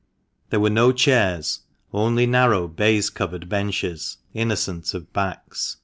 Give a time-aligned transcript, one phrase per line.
[0.49, 1.59] There were no chairs—
[1.93, 5.77] only narrow, baize covered benches, innocent of backs.